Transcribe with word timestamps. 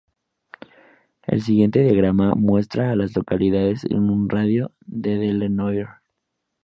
El 1.27 1.43
siguiente 1.43 1.83
diagrama 1.83 2.33
muestra 2.33 2.89
a 2.91 2.95
las 2.95 3.15
localidades 3.15 3.85
en 3.87 4.09
un 4.09 4.29
radio 4.29 4.71
de 4.83 5.19
de 5.19 5.31
Lenoir. 5.33 5.89